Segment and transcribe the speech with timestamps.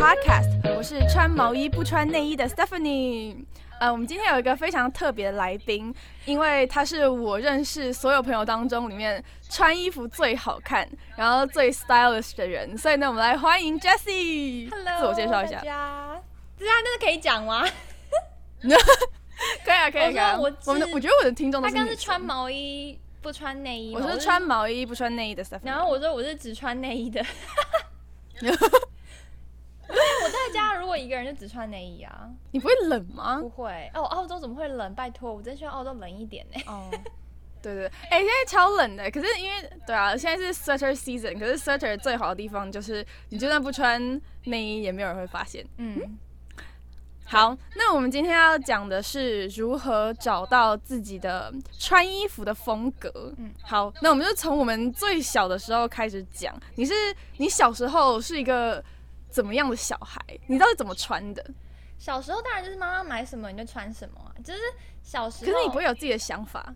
[0.00, 3.44] Podcast，我是穿毛衣不穿内衣的 Stephanie。
[3.78, 5.94] 呃，我们今天有一个非常特别的来宾，
[6.24, 14.70] 因为他是我认识所有朋友当中里面穿衣服最好看，然后最 stylish 的人，所以呢，我们来欢迎 Jessie。
[14.70, 15.64] Hello，自我介绍一下大。
[15.64, 16.22] 家。
[16.58, 17.62] 这样真的可以讲吗？
[18.62, 20.38] 可以啊，可以啊，可以啊。
[20.38, 25.66] 我我我们的，我觉得我的听众他刚是穿毛衣不穿内衣，我是穿毛衣不穿内衣的 Stephanie。
[25.66, 27.22] 然后我说我是只穿内衣的。
[29.90, 33.38] 我在家如果一个人就只穿内衣啊，你不会冷吗？
[33.40, 33.90] 不会。
[33.94, 34.94] 哦，澳洲怎么会冷？
[34.94, 36.60] 拜托，我真希望澳洲冷一点呢。
[36.66, 36.90] 哦，
[37.62, 45.66] 对对，哎、现在超冷的，可是因为对啊，现在是 sweater season，可是 sweater 最好的地方就是你就算不穿内衣，也没有人会发现。
[45.76, 46.18] 嗯，
[47.24, 53.10] 好，那我们今天要讲的是如何找到自己的穿衣服的风格。
[53.38, 56.58] 嗯嗯，好，那我们就从我们最小的时候开始讲。
[56.76, 56.94] 你是
[57.36, 58.82] 你小时候是一个
[59.30, 60.20] 怎么样的小孩？
[60.46, 61.44] 你到底怎么穿的？
[61.98, 64.60] 小时候当然就是妈妈买什么你就穿什么啊，就是
[65.02, 65.58] 小时候可。
[65.58, 66.74] 是你不会有自己的想法。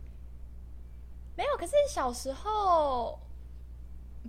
[1.36, 3.18] 没有，可是小时候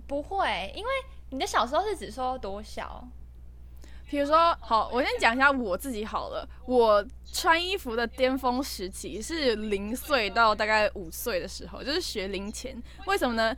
[0.06, 0.90] 不会，因为
[1.30, 3.06] 你的小时候是指说多小？
[4.08, 6.48] 比如说，好，我先讲一下我自己好了。
[6.64, 12.80] 我穿衣服的巅峰时期是零岁到大概五岁的时候，就是学龄前。
[13.06, 13.54] 为什么呢？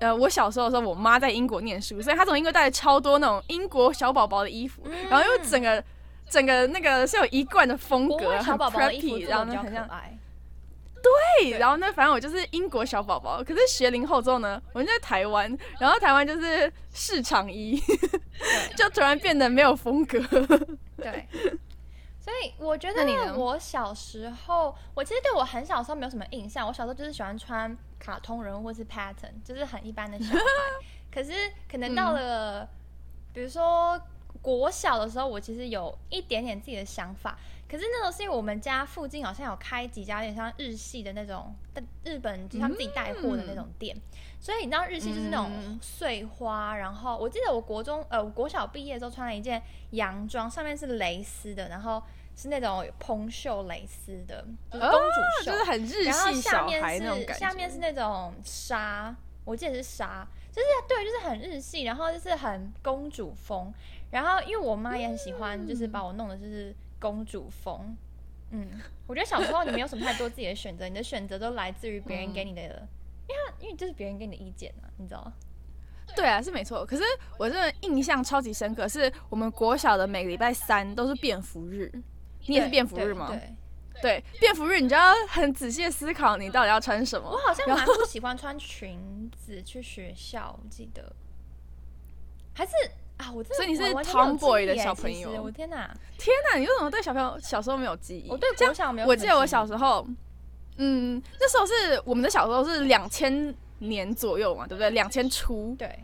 [0.00, 5.82] 呃，我小时候的时候，我妈在英国念书，所以她从英国带了超多那种英国小宝宝的衣服，然后因为整个
[6.28, 10.18] 整个那个是有一贯的风格，国外很小宝宝的衣服 preppy，做的比较然后呢很像可爱。
[11.40, 13.42] 对，然后呢，反正我就是英国小宝宝。
[13.42, 17.76] 可是学龄后之后呢，我就在台湾，然后台湾就是市场衣，
[18.76, 20.20] 就突然变得没有风格。
[20.96, 21.26] 对，
[22.20, 26.68] 所以我觉得我小时候，我其实对我很小的时候没有什么印象。
[26.68, 30.40] 我小时候就是喜欢穿卡通人物或是 pattern，就是很一般的小孩。
[31.14, 31.32] 可是
[31.70, 32.68] 可能到了，
[33.32, 34.00] 比如说
[34.40, 37.38] 国小的时候，我其实有一点点自己的想法。
[37.68, 41.54] 可是那时候是因为我们家附近好像有开几家有点像日系的那种，
[42.04, 43.96] 日本就他们自己带货的那种店，
[44.40, 46.76] 所以你知道日系就是那种嗯碎花。
[46.76, 49.62] 然后我记得我国中呃我国小毕业之后穿了一件
[49.92, 52.02] 洋装，上面是蕾丝的，然后
[52.34, 57.34] 是那种蓬袖蕾丝的，就是公主袖，就是很日系小下面是孩那种感觉。
[57.34, 63.72] 下面是那种纱，我记得是纱，就是对，就是很日系，然后就是很公主风。
[64.10, 67.96] 然后因为我妈也很喜欢，就是把我弄的就是公主风。
[68.50, 68.68] 嗯，
[69.06, 72.60] 我觉得小时候你没有什么太多自己的选择，你的选择都来自于别人给你的，
[73.28, 75.32] 因为它因为这是别人给你的意见啊，你知道吗？
[76.14, 76.84] 对啊，是没错。
[76.84, 77.02] 可是
[77.38, 81.90] 我真的印象超级深刻，是我们国小的每个礼拜三都是便服日。
[82.46, 83.26] 你也是对便服日吗？
[83.28, 83.54] 对，
[84.00, 87.36] 对对，便服日你就要很仔细思考你到底要穿什么我。
[87.38, 91.14] 好像蛮不喜欢穿裙子去学校，我记得
[92.54, 92.72] 还是
[93.18, 95.94] 啊，我真的所以你是 tomboy 的小朋友实我天哪！
[96.18, 98.28] 天哪，你为什么对小朋友小时候没有记忆？
[98.28, 100.06] 我对这样国小没有我记得我小时候，
[100.78, 104.90] 嗯，那时候是我们的小时候是两千年左右嘛，对不对？
[104.90, 105.98] 两千出，对，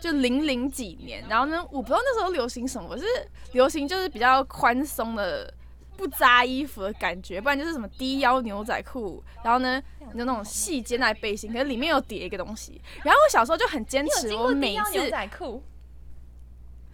[0.00, 1.22] 就零零几年。
[1.28, 3.04] 然后呢，我不知道那时候流行什么，是
[3.52, 5.52] 流行就是比较宽松的。
[5.96, 9.82] 不扎衣服的感觉，不然就是什么低腰牛仔裤，然后呢，
[10.12, 12.80] 就那种细肩带背心，可是里面有叠一个东西。
[13.02, 15.62] 然后我小时候就很坚持，我每次仔裤？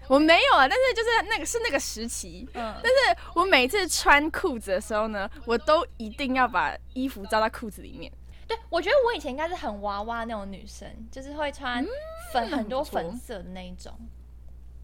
[0.09, 8.11] 我没有啊，但是就是那个是那个时期，嗯，但是我每次穿裤子的时候呢，我都一定要把衣服扎到裤子里面。
[8.49, 11.87] 对，我觉得我以前应该是很娃娃那种女生，就是会穿
[12.33, 13.97] 粉、很多粉色的那一种。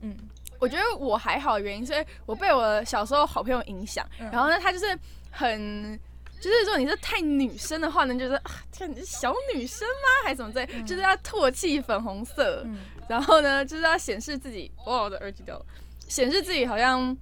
[0.00, 0.16] 嗯，
[0.58, 4.98] 我觉得我还好的原因，是我被我小时候好朋友影响，嗯然后呢，他就是
[5.30, 5.98] 很。
[6.38, 10.08] 就是如果你是太女生的话呢，就是啊，天，你是小女生吗？
[10.22, 12.76] 还是怎么在，就是要唾弃粉红色，嗯
[13.08, 15.64] 然后呢，就是要显示自己，哇，我的耳机掉了，
[16.06, 17.16] 显示自己好像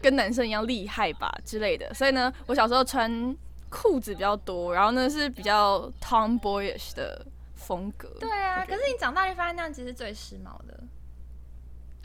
[0.00, 1.92] 跟男生一样厉害吧之类的。
[1.92, 3.36] 所以呢，我小时候穿
[3.68, 7.26] 裤子比较多，然后呢是比较 tomboyish 的
[7.56, 8.08] 风格。
[8.20, 10.80] 对啊，可是你长大就发现那样其实最时髦的。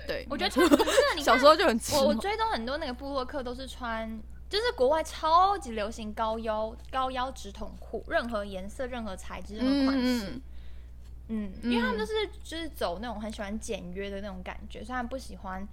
[0.07, 4.09] 对，我觉得穿不是你 小时候就很时我我追踪很多那个部落客都是穿，
[4.50, 10.25] 就是国外超级流行高腰高腰直筒裤，任何颜色、任何材质、任何款式。
[10.27, 10.42] 嗯
[11.33, 12.12] 嗯，因为他们都是
[12.44, 15.65] 就是走那种很喜欢简约的那种感觉，所以他们不喜欢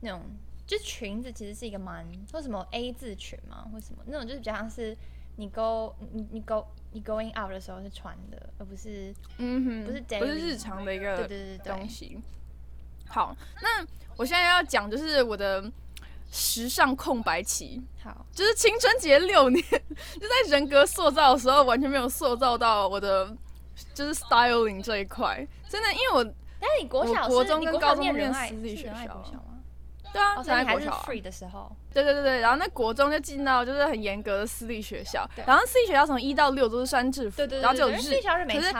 [0.00, 0.20] 那种
[0.66, 4.94] 就是裙子其实是一个蛮说什么 A 字裙嘛，或什么那种就是比较像是
[5.36, 11.72] 你 go 你你 go 你 going out 的时候是穿的，而不是嗯哼，不是不是日常的一个对对对。
[11.72, 12.18] 东西。
[13.08, 15.64] 好，那我现在要讲就是我的
[16.30, 23.34] 时尚空白期，好，就是青春节六年，就在人格塑造的时候完全没有塑造到我的
[23.94, 25.46] 就是 styling 这一块。
[25.68, 26.24] 真的，因为我
[26.60, 29.24] 但是你国小我国中跟高中念私立学校？
[30.10, 38.72] 对啊，哦，在国小啊、free 的时候，对对对对，然后那国中就进到就是很严格的私立学校，然后私立学校从一到六都是穿制服，对对对对，然后只有日因为私校是没可是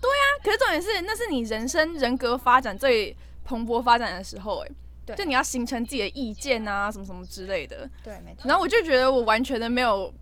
[0.00, 0.38] 差啦。
[0.42, 4.70] 可是重点是，那是你人生人格发展最蓬勃发展的时候、哎，
[5.06, 7.88] 对就你要形成自己的意见啊，什么什么之类的。
[8.02, 8.42] 对，没错。
[8.48, 10.12] 然后我就觉得我完全的没有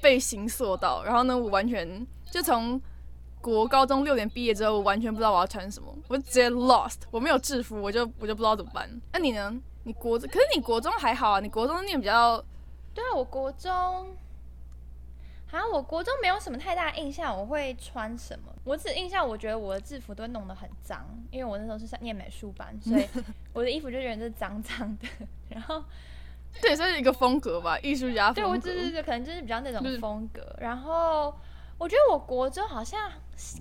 [0.00, 2.80] 被形塑到，然后呢，我完全就从
[3.40, 8.88] 国高中六年毕业之后，我完全不知道我要穿什么，我就直接 lost，我没有制服，我就我就不知道怎么办。
[9.12, 9.54] 那、你呢？
[9.84, 12.44] 你国可是你国中还好啊，你国中念比较
[12.92, 14.06] 对啊，我国中，好
[15.50, 18.52] 像我国中没有什么太大印象，我会穿什么？
[18.64, 23.08] 我只印象，我觉得我的制服都会弄得很脏，因为我那时候是上念美术班，所以
[23.54, 25.08] 我的衣服就觉得是脏脏的。
[25.48, 25.82] 然后，
[26.60, 28.40] 这也算是一个风格吧，艺术家风格。
[28.42, 30.54] 对我对对，可能就是比较那种风格。
[30.60, 31.34] 然后，
[31.78, 33.10] 我觉得我国中好像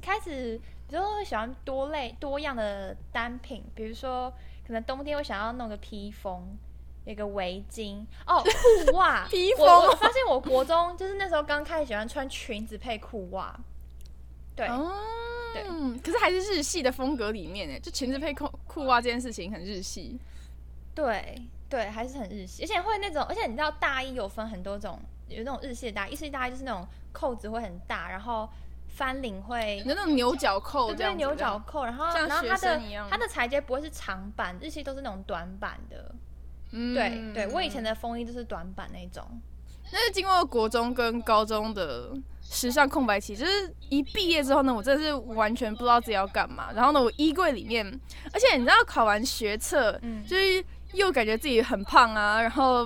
[0.01, 0.59] 开始，
[0.89, 4.29] 比如说会喜欢多类多样的单品，比如说
[4.65, 6.57] 可能冬天我想要弄个披风。
[7.07, 13.57] 有一个围巾哦，裤袜 披风我发现我国中就是那时候刚开始喜欢穿裙子配裤袜，
[14.53, 14.91] 对，哦，
[15.53, 15.63] 对
[15.99, 20.19] 可是还是日系的风格里面哎，就裙子配裤裤袜这件事情很日系。
[20.93, 24.99] 对对，还是很日系，而且会那种，而且你知道大衣有分很多种，
[25.29, 28.49] 有那种日系的大衣，日系大衣就是那种扣子会很大，然后
[28.89, 29.83] 翻领会你。
[29.85, 36.13] 那种牛角扣对对，这样子牛角扣，然后像然后它的生一样它的裁接不会是长版，日系都是那种短版的。
[36.71, 39.23] 嗯对对，我以前的风衣就是短版那种。
[39.91, 42.11] 那是经过国中跟高中的
[42.41, 46.73] 时尚空白期，就是一毕业之后呢，我真的是完全不知道自己要干嘛。
[46.75, 47.85] 然后呢，我衣柜里面，
[48.33, 52.85] 而且你知道考完学测，嗯就是又感觉自己很胖啊，然后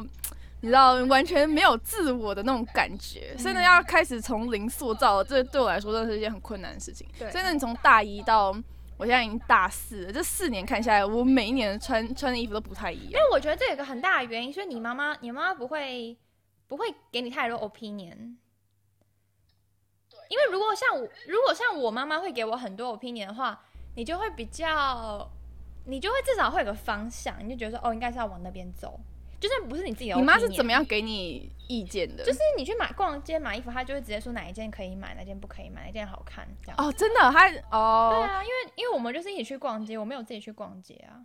[0.60, 7.08] 你知道完全没有自我的那种感觉，所以呢，嗯要开始从零塑造，这对我来说真的是一件很困难的事情。
[7.18, 8.56] 对所以呢，你从大一到
[9.02, 13.14] 我现在已经大四了，这四年看下来，我每一年穿穿的衣服都不太一样。
[13.14, 16.16] 因为我觉得这有个很大的原因，所以你妈妈，你妈妈不会
[16.68, 18.36] 不会给你太多 opinion。
[20.30, 23.60] 因为如果像我，如果像我妈妈会给我很多 opinion 的话，
[23.96, 25.28] 你就会比较，
[25.88, 29.00] 你就会至少会有个方向，你就觉得说，哦，应该是要往那边走，
[29.42, 30.16] 就算不是你自己的。
[30.16, 32.24] 你妈是怎么样给你意见的？
[32.24, 36.76] 就是你去买逛街买衣服，她就会直接说哪一件可以买，哪件不可以买，哪件好看这样。
[36.78, 41.20] 哦，真的，她哦，对啊，因为因为我们就是一起去逛街，我没有自己去逛街啊。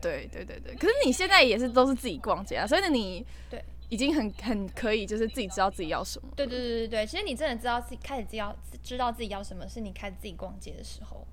[0.00, 6.28] 对对对对，可是你现在也是都是自己逛街啊，所以呢，你对已经很很可以，就是自己知道自己要什么。
[6.36, 11.26] 对对对对对，其实你真的知道自己开始知道知道自己要什么，是你开始自己逛街的时候。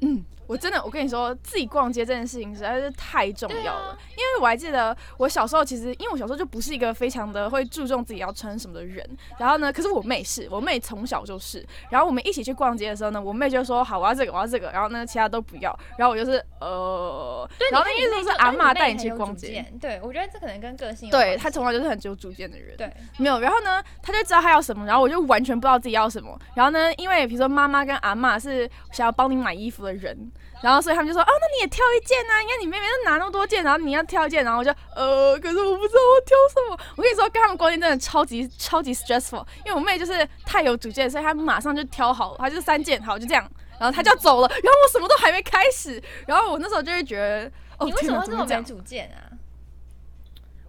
[0.00, 3.90] 嗯，我真的，我跟你说，自己逛街这件事情实在是太重要了。
[3.90, 9.08] 啊因为我还记得我小时候，其实因为我小时候就不是一个非常的会注重自己要穿什么的人。
[9.38, 11.64] 然后呢，可是我妹是，我妹从小就是。
[11.88, 14.72] 然后我们一起去逛街的时候呢，我妹就说好，我要这个，我要这个。
[14.72, 15.78] 然后呢，其他都不要。
[15.96, 19.64] 然后我就是呃，对，然后你那意思是阿嬷带你去逛街。
[19.80, 22.76] 对，我觉得这可能跟个性有对她从来就是很有主见的人。
[22.76, 26.36] 对没有，然后呢，她就知道她要什么，然后我就完全不知道自己要什么。
[26.54, 30.16] 然后呢，因为比如说妈妈跟阿嬷是想要帮你买衣服的人，
[30.62, 36.78] 然后所以他们就说，哦，那你也挑一件啊，你看你妹妹都拿那么多件，然后你要挑一件，然后我就呃，可是我不知道我挑什么。
[36.96, 48.62] 我跟你说，跟他们逛街真的超级超级 stressful，因为我妹就是太有主见，所以她马上就挑好，她就三件，好就这样，然后她就要走了，然后我什么都还没开始，然后我那时候就会觉得，哦你为，什么会这么没？
[48.62, 49.32] 主见啊？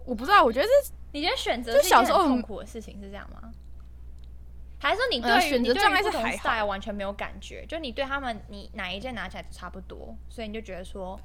[0.06, 3.50] 我不知道，我觉得是你觉得选择就是一件小时候很痛苦的事情是这样吗？
[4.82, 7.64] 还是说你对于、呃选择你对于不同障碍是还好 style 完全没有感觉？
[7.68, 11.20] 就你对他们，你哪一件拿起来都差不多，所以你就觉得说，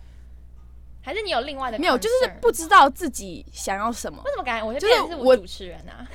[1.02, 4.22] 还是你有另外的没有，就是不知道自己想要什么。
[4.26, 6.06] 为什么感觉我就就是我主持人啊？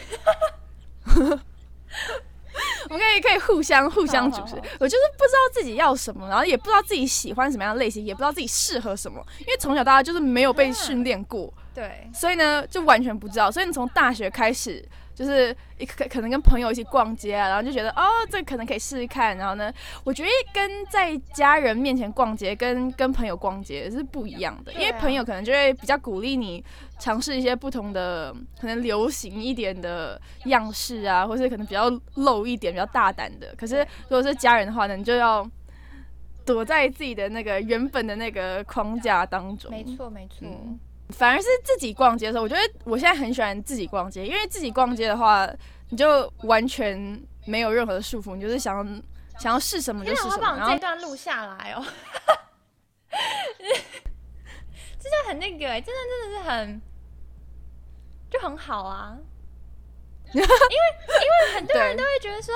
[2.91, 4.69] 我们可以可以互相互相主持好好好。
[4.81, 13.51] 我就是不知道自己要什么，然后也不知道自己喜欢什么样的类型，也不知道自己适合什么，因为从小到大就是没有被训练过，对，所以呢就完全不知道。
[13.51, 19.37] 所以你从大学开始，就是一可可能跟朋友一起逛街啊，然后就觉得哦，这可能可以试试看。
[19.37, 19.73] 然后呢，
[20.05, 26.65] 我觉得跟在家人面前逛街跟跟朋友逛街是不一样的，因为朋友可能就会比较鼓励你
[26.99, 33.55] 尝试一些不同的，可能流行一点的样式啊，或是可能比较露一点、比较大胆的。
[33.57, 35.47] 可是如果是家人的话呢，你就要
[36.47, 39.71] 躲在自己的那个原本的那个框架当中。
[39.71, 40.39] 没错没错。
[40.43, 40.79] 嗯
[41.13, 45.49] 反而是自己逛街的时候，我觉得我现在很喜欢自己逛街，因为自己逛街的话，
[45.89, 48.85] 你就完全没有任何的束缚，你就是想要
[49.39, 51.85] 想要试什么就试什么，然后这段录下来哦。
[54.99, 56.83] 这就很那个哎、真的真的是很，
[58.31, 59.17] 就很好啊。
[60.33, 62.55] 因为因为很多人都会觉得说，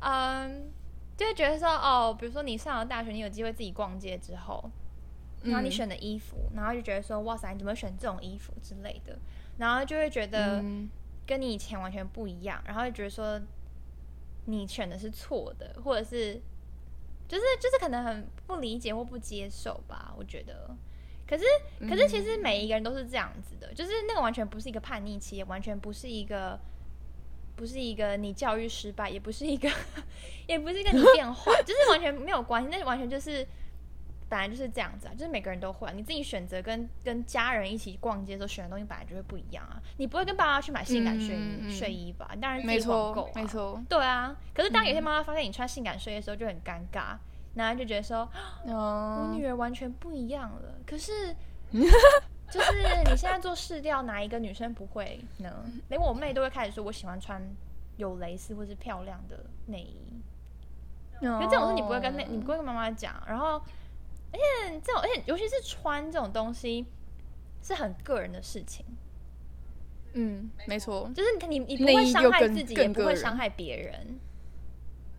[0.00, 0.72] 嗯，
[1.16, 4.68] 就会觉得说，哦，比如说你上了大学，你有机会自己逛街之后，
[5.44, 5.72] 然后你嗯。
[5.72, 9.18] 选的衣服，然后就觉得说哇塞，你怎么选这种衣服之类的，
[9.58, 10.90] 然后就会觉得嗯。
[11.26, 13.40] 跟你以前完全不一样，然后就觉得说
[14.46, 16.40] 你选的是错的，或者是
[17.28, 20.74] 就是就是可能很不理解或不接受吧，我觉得。
[21.26, 21.44] 可是
[21.86, 26.58] 可是其实每一个人都是这样子的，就是那个完全不是一个叛逆期，也完全不是一个
[27.54, 29.70] 不是一个你教育失败，也不是一个
[30.48, 33.46] 也不是一个你变坏，就是完全没有关系，那完全就是
[34.28, 42.30] 本来就是这样子啊，就是每个人都会、啊，你自己选择跟跟家人一起逛街的时候选的东西本来就会不一样啊，你不会跟爸妈去买性感睡衣、嗯嗯嗯睡衣吧？
[42.34, 44.36] 你当然自没己网购、错啊，没错，对啊。
[44.54, 47.16] 可是当有些妈妈发现你穿性感睡衣的时候，就很尴尬，
[47.54, 48.28] 然后就觉得说，
[48.64, 50.74] 我哦，女儿完全不一样了。
[50.86, 51.34] 可是，
[52.50, 52.72] 就是
[53.04, 55.64] 你现在做试调，哪一个女生不会呢？
[55.88, 57.42] 连我妹都会开始说，我喜欢穿
[57.96, 60.20] 有蕾丝或是漂亮的内衣。
[61.20, 63.20] 可可是这种事你不会跟那，你不会跟妈妈讲。
[63.26, 63.60] 然后，
[64.32, 66.84] 而且这种，而且尤其是穿这种东西，
[67.62, 68.84] 是很个人的事情。
[70.14, 74.18] 嗯，没错，就是你你你不会伤害自己，也不会伤害别人。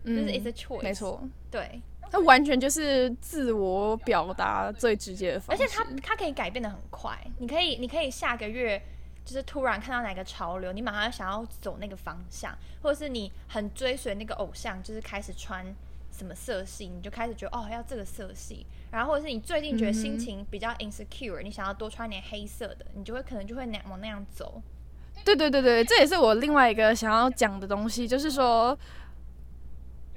[0.04, 8.82] 嗯，就是 it's a choice 没错，对，它完全就是自我表达最直接的方式，而且它它可以改变的很快，你可以你可以下个月
[9.24, 15.64] 就是突然看到哪个潮流，你马上想要走那个方向，或者是你很追随那个偶像，就是开始穿
[16.20, 24.60] 什么色系，你就开始觉得哦要这个色系，然后或者是你最近觉得心情比较 insecure，、你想要多穿点黑色的，你就会可能就会那往那样走。
[25.24, 28.78] 对对对对，这也是我另外一个想要讲的东西，就是说，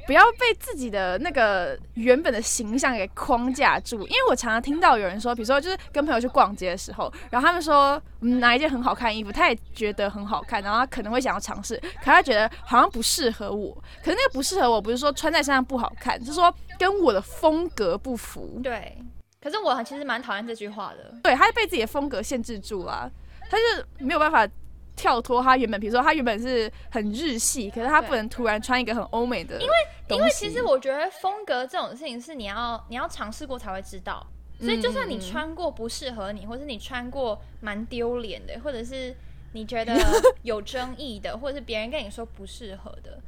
[0.05, 3.99] 不要被自己的那个原本的形象给框架住。
[4.07, 13.73] 因为我常常听到有人说，比如说就是跟朋友去逛街的时候，然后他们说嗯哪一件很好看的衣服，他也觉得很好看，然后他可能会想要尝试，可他觉得好像不适合我。
[14.03, 18.59] 可是那个不适合我，不是说穿在身上不好看，是说跟我的风格不符。
[18.63, 18.97] 对，
[19.41, 21.13] 可是我其实蛮讨厌这句话的。
[21.23, 23.11] 对，他被自己的风格限制住了，
[23.49, 24.47] 他是没有办法
[24.95, 29.73] 跳脱他原本，比如说他原本是很日系，可是他不能突然穿一个很欧美的，因为
[30.09, 34.25] 因为其实我觉得风格这种事情是你要你要尝试过才会知道，
[34.59, 39.15] 所以就算你嗯穿过不适合你，或是你穿过蛮丢脸的，或者是
[39.53, 39.95] 你觉得
[40.43, 43.19] 有争议的，或者是别人跟你说不适合的，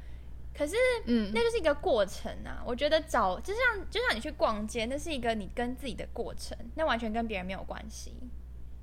[0.56, 2.62] 可是嗯那就是一个过程啊。
[2.66, 8.14] 我觉得找就像就像你去逛街，那是一个你跟自己的过程，那完全跟别人没有关系。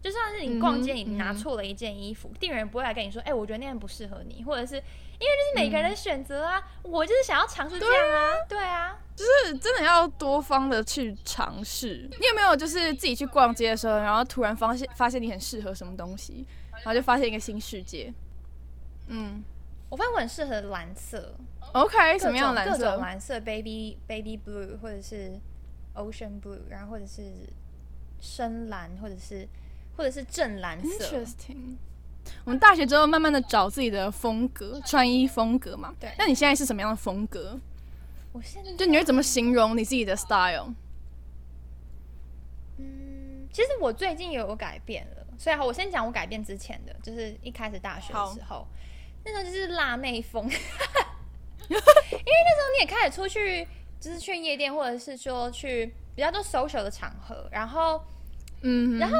[0.02, 4.82] 就算是你逛街，你拿错了一件衣服，店员不会来跟你说，哎、我觉得那件不适合你，或者是因为
[5.26, 12.08] 就是每个人的选择啊，我就是想要尝试这样啊，对啊，就是真的要多方的去尝试。
[12.18, 18.12] 你有没有就是自己去逛街的时候，然后突然发现发现你很适合什么东西，然后就发现一个新世界？
[19.06, 19.44] 嗯
[19.88, 21.34] 我发现我很适合蓝色
[21.74, 23.00] ，，OK，什么样的蓝色各种色？
[23.02, 25.38] 蓝色，baby baby blue，或者是
[25.94, 27.22] ocean blue，然后或者是
[28.18, 29.46] 深蓝，或者是
[29.96, 31.04] 或者是正蓝色。
[31.06, 31.76] Interesting。
[32.44, 35.92] 我们大学之后慢慢的找自己的风格，穿衣风格嘛。
[35.98, 37.58] 对那你现在是什么样的风格？
[38.32, 40.72] 我现在就你会怎么形容你自己的 style？
[42.78, 48.66] 嗯，其实我最近也有改变了，所以好，我先讲我改变之前的，就是一开始大学的好时候，
[49.24, 50.60] 那时候就是辣妹风， 因为
[51.68, 53.66] 那时候你也开始出去，
[54.00, 58.02] 就是去夜店，或者是说去比较多 social 的场合，然后
[58.62, 59.16] 嗯，然后，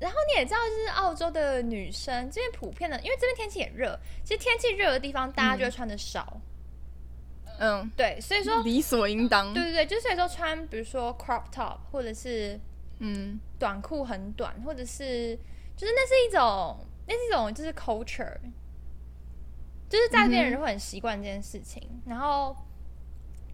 [0.00, 6.40] 然后你也知道，就是澳洲的女生这边普遍的，因为这边天气也热，其实天气热的地方，大家就会穿的少，
[7.58, 9.52] 嗯，对，所以说，理所应当。
[9.52, 12.58] 对对对，就是所以说穿，比如说 crop top，或者是
[12.98, 15.36] 嗯短裤很短，或者是
[15.76, 16.76] 就是那是一种，
[17.06, 18.36] 那是一种就是 culture，
[19.88, 22.56] 就是在这边人会很习惯这件事情，然后。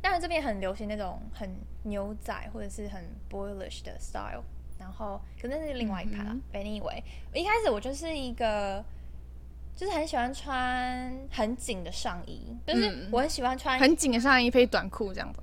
[0.03, 4.45] 当然，这边很流行那种很牛仔或者是很 boyish 的 style，
[4.79, 6.31] 然后可能那是另外一派啦。
[6.31, 7.03] 嗯 But anyway，
[7.33, 8.85] 我一开始我就是一个，
[9.75, 13.09] 就是很喜欢穿很紧的上衣，就是嗯。
[13.13, 15.41] 我很喜欢穿、很紧的上衣配短裤这样子，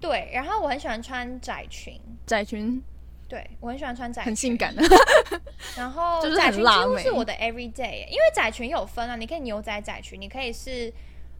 [0.00, 2.82] 对，然后我很喜欢穿窄裙，窄裙。
[3.28, 4.76] 对我很喜欢穿窄裙，很性感。
[4.76, 4.82] 的。
[5.74, 10.92] 然后就是窄裙几乎是我的 everyday，因为窄裙有分啊，你可以牛仔窄裙，你可以是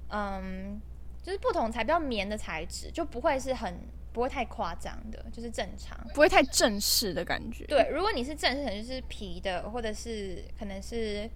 [0.08, 0.80] 嗯，
[1.22, 3.78] 就是不同材比较棉的材质，就不会是很
[4.12, 5.98] 不会太夸张的，就是正常。
[6.14, 7.64] 不会太正式的感觉。
[7.66, 11.28] 对，如果你是正式，可能就是皮的，或者是可能是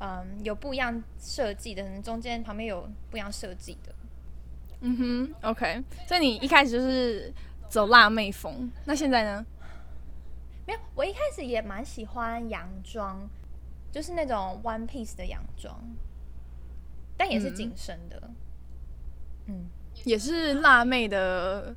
[0.00, 3.94] 嗯有不一样设计的，可能中间旁边有不一样设计的。
[4.80, 5.82] 嗯哼，OK。
[6.06, 7.32] 所以你一开始就是
[7.68, 9.44] 走辣妹风，那现在呢？
[10.66, 13.28] 没有，我一开始也蛮喜欢洋装，
[13.92, 15.80] 就是那种 one piece 的洋装，
[17.16, 18.30] 但也是嗯紧身的。
[19.46, 19.66] 嗯，
[20.04, 21.74] 也是辣妹的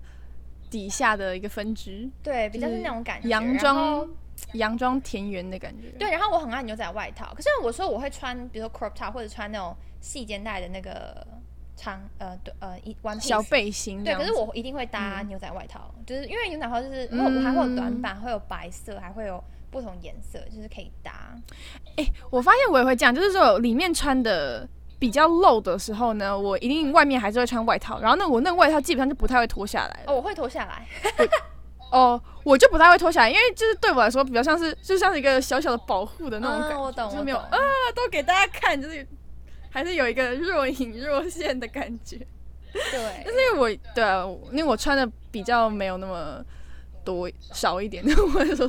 [0.69, 3.27] 底下的一个分支，对，比较是那种感觉。
[3.27, 4.07] 洋装
[4.53, 5.89] 洋装田园的感觉。
[5.97, 11.25] 对，然后我很爱牛仔外套，可是我说我会穿，比如说 crop top 或者穿那种细肩带的那个
[11.75, 13.41] 长呃对呃一 one 小。
[13.43, 21.35] 背心对，可是我一定会搭牛仔外套，就是因为牛仔外套就是我还会有短版，会有白色，还会有不同颜色，就是可以搭。
[22.29, 24.67] 我发现我也会这样，就是说里面穿的
[24.99, 30.11] 比较露的时候呢，我一定外面还是会穿外套，然后呢，我那个外套基本上就不太会脱下来了。
[30.11, 30.85] 哦，我会脱下来，
[31.91, 37.57] 哦，我就不太会脱下来，因为就是对我来说比较像是就像是一个小小的保护的那种感觉，嗯我懂就没有啊，
[37.95, 39.07] 都给大家看，就是
[39.69, 42.17] 还是有一个若隐若现的感觉。
[42.71, 46.43] 对， 但是因为我对啊，因为我穿的比较没有那么
[47.05, 48.03] 多少一点，
[48.33, 48.67] 或者说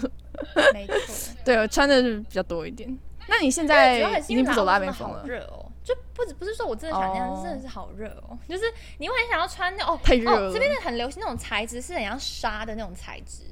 [0.73, 1.35] 没错。
[1.45, 2.97] 对我穿的是比较多一点。
[3.29, 8.65] 那你现在已经不走拉拉面面风了，热哦，就不止不是说我真的喜欢那样，真的是好热哦，就是
[8.99, 13.43] 你会很想要穿那哦太热哦，这边的很流行那种材质是很像纱的那种材质，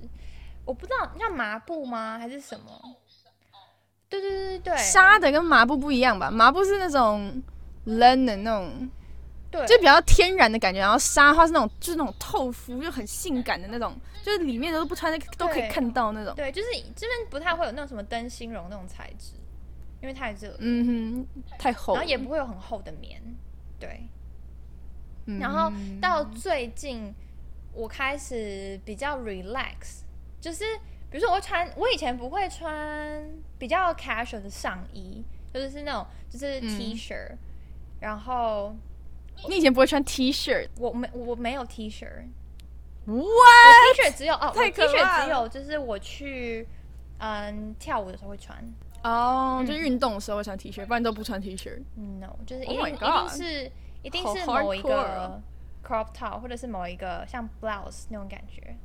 [0.64, 2.80] 我不知道像麻布吗还是什么？
[4.08, 6.30] 对对对对对，纱的跟麻布不一样吧？
[6.30, 7.42] 麻布是那种
[7.86, 8.88] linen 那种，
[9.50, 16.34] 对就比较天然的感觉，然后纱的话是那种就是那种透肤，又很性感的那种，就是里面都不穿都可以看到那种。
[16.36, 19.32] 对，就是这边不太会有那种什么灯芯绒那种材质，
[20.00, 21.94] 因为太热，嗯哼，太厚。
[21.94, 23.20] 然后也不会有很厚的棉，
[23.78, 24.02] 对。
[25.26, 25.38] 嗯。
[25.38, 27.12] 然后到最近，
[27.72, 30.02] 我开始比较 relax，
[30.40, 30.64] 就是
[31.10, 33.28] 比如说我会穿，我以前不会穿
[33.58, 36.68] 比较 casual 的上衣，就是是那种就是嗯。
[36.68, 37.14] T 恤，
[38.00, 38.74] 然后
[39.48, 40.68] 你以前不会穿 T 恤？
[40.78, 42.06] 我没我没有 T 恤，
[43.06, 46.66] 我，what？T 恤只有哦，我太 T 恤只有就是我去
[47.18, 48.62] 嗯跳舞的时候会穿
[49.02, 51.80] 哦，就运动的时候会穿 T 恤，不然都不穿 T 恤。
[51.96, 55.42] ，no，就是一 Oh 定、my 一定是一定是某一个哦
[55.84, 58.76] crop top 或者是某一个像 blouse 那种感觉，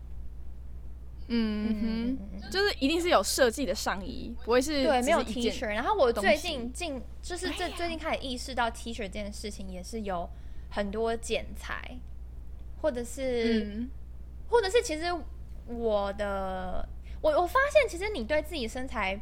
[1.27, 5.65] 嗯哼，就是一定是有设计的上衣，不会是对，没有 T 恤。
[5.67, 10.29] 然后我最近近就是最最近开始意识到 T 恤这件事情，也是有
[10.69, 11.97] 很多剪裁，
[12.81, 13.89] 或者是、嗯，
[14.49, 15.05] 或者是其实
[15.65, 16.87] 我的
[17.21, 19.19] 我我发现，其实你对自己身材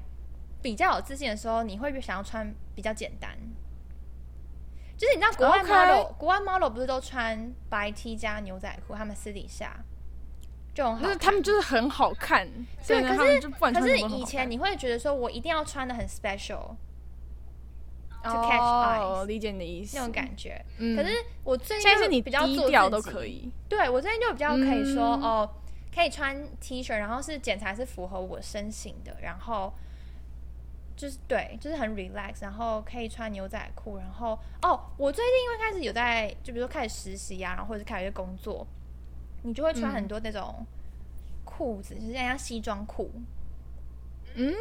[0.62, 3.38] 比较有自信的时候，你会想要穿比较简单。
[4.98, 9.76] 就是你知道国外 model，、国外 model 不是都穿白 T 加牛仔裤，他们私底下
[10.76, 11.02] 就很好。
[11.02, 12.48] 就是他们就是很好看，
[12.86, 16.70] 对，可是可是以前你会觉得说，我一定要穿的很 special，to
[18.30, 20.64] 哦 catch eyes 理解你的意思，那种感觉。
[20.78, 20.96] 嗯。
[20.96, 25.24] 可是我最近是你比较做低调都可以，对我最近就比较可以说、嗯。
[25.24, 25.50] 哦，
[25.96, 29.74] 可以穿 T 恤，然后是剪裁是符合我身形的，然后
[31.02, 38.68] 就是对，就是很 relax，然后可以穿牛仔裤，然后哦，我最近因为开始有在，就比如说开始实习啊，然后或者是开始有工作，
[39.42, 40.64] 你就会穿嗯很多那种
[41.44, 43.10] 裤子，就是像西装裤，
[44.36, 44.54] 嗯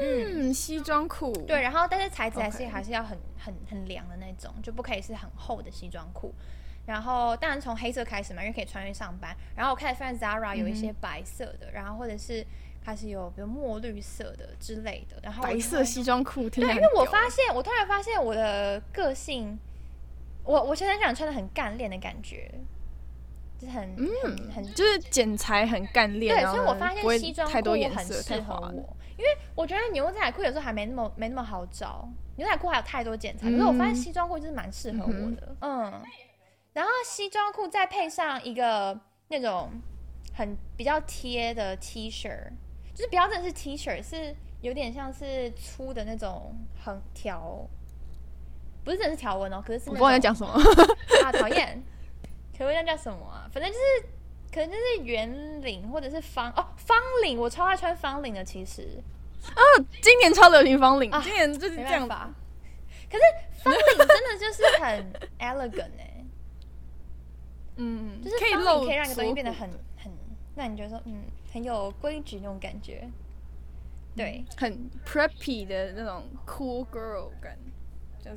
[0.00, 0.50] 嗯。
[0.50, 6.32] 嗯，西装裤，对，，然后但是材质还是还是要很很很凉的那种，就不可以是很厚的西装裤。
[6.86, 9.36] 然后当然从黑色开始嘛，因为可以穿去上班。
[9.56, 12.46] 然后我开始发现 Zara 有一嗯些白色的，然后或者是
[12.88, 15.16] 开始有比如墨绿色的之类的。
[15.22, 19.58] 然后白色西装裤，对，因为我发现我突然发现我的个性，
[20.44, 22.50] 我我现在想穿的很干练的感觉，
[23.58, 28.54] 就是很、很很就是剪裁很干练，对，所以我发现西装裤很颜色，适合。
[28.54, 36.02] 我，因为我觉得牛仔裤有时候还没那么没那么好找，牛仔裤还有太多剪裁，可是我发现嗯西装裤就是蛮适合我嗯的，嗯。
[36.72, 38.98] 然后西装裤再配上一个
[39.28, 39.70] 那种
[40.34, 42.30] 很比较贴的 T 恤，
[42.98, 46.52] 就是不要真的是 T 恤，是有点像是粗的那种
[46.84, 47.64] 横条，
[48.82, 50.52] 不是真的是条纹哦，可是是我不知道你在种讲什么，
[51.22, 51.80] 啊，讨厌，
[52.58, 53.48] 可不那叫什么啊？
[53.52, 54.08] 反正就是，
[54.52, 59.00] 可能就是圆领或者是方哦，方领，我超爱穿方领的，其实
[59.54, 59.62] 啊
[60.02, 62.34] 今年超流行方领啊，今年就是这样吧法。
[63.08, 63.22] 可是
[63.62, 66.24] 方领真的就是很 elegant 哎、
[67.76, 69.70] 嗯，就是可以露方领可以让一个东西变得骨很，
[70.58, 73.08] 让你觉得说嗯很有规矩那种感觉。
[74.16, 77.56] 对、很 preppy 的那种 cool girl 感。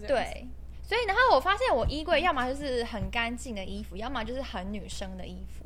[0.08, 0.48] 对，
[0.84, 5.66] 所以然后我发现我衣柜要么就是很干净的衣服，要么就是很女生的衣服。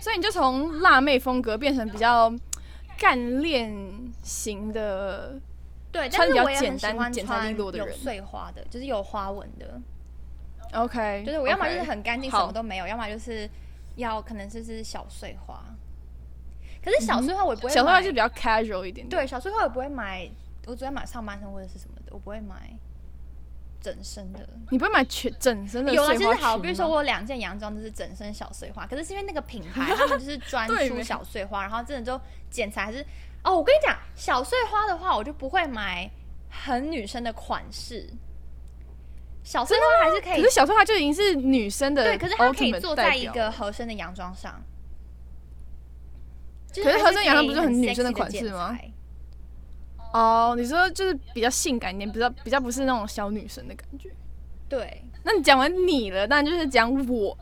[0.00, 2.32] 所以你就从辣妹风格变成比较
[2.98, 3.70] 干练
[4.22, 5.38] 型的，
[5.92, 9.80] 对，穿比较简单简单利落的人碎花的，就是有花纹的。
[10.72, 13.48] OK，就是我要么就是很干净，什么都没有；要么就是
[13.96, 15.62] 要可能就是小碎花。
[16.82, 19.08] 可是小碎花我也不会买，小花就比较 casual 一点点。
[19.08, 20.30] 对小碎花我不会买，
[20.66, 22.70] 我只会买上半身或者是什么的，我不会买
[23.80, 24.48] 整身的。
[24.70, 33.04] 你不会买全整身的有啊，就是好，比如说我有两件洋装都是整身小碎花，可是是因为那个品牌 他们就是专出小碎花，然后真的就剪裁还是
[33.42, 36.08] 哦，我跟你讲，小碎花的话，我就不会买
[36.48, 38.08] 很女生的款式。
[39.46, 44.60] 小碎花还是可以可是小碎花就已经是女生的对，可是它可以坐在一个合身的洋装上。
[46.72, 48.76] 就可是合身洋装不是很很女生的款式吗
[50.12, 54.10] 哦，你说就是比较性感一点，比较比较不是那种小女生的感觉。
[54.68, 57.36] 对，那你讲完你了，当然就是讲我，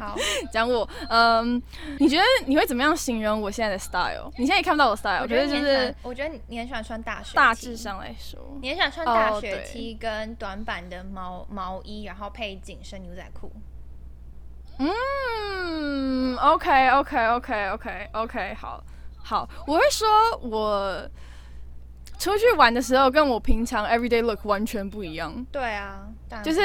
[0.00, 0.16] 好，
[0.52, 0.88] 讲我。
[1.08, 1.60] 嗯，
[1.98, 4.30] 你觉得你会怎么样形容我现在的 style？
[4.38, 13.50] 你现在也看不到我 style，我觉得就是我觉得你很喜欢穿大学大致上来说，你很喜欢穿大雪 T 跟短版的毛毛衣，然后配紧身牛仔裤。
[14.78, 18.82] 嗯，OK OK OK OK OK，好
[19.22, 20.08] 好，我会说
[20.42, 21.08] 我
[22.22, 25.44] 出去玩的时候跟我平常 everyday look 完全不一样。
[25.50, 26.06] 对啊，
[26.44, 26.60] 就是